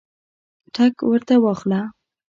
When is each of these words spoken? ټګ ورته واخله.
ټګ 0.75 0.95
ورته 1.09 1.35
واخله. 1.43 1.81